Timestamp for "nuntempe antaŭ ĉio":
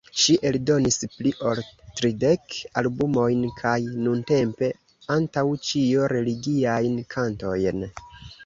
4.07-6.11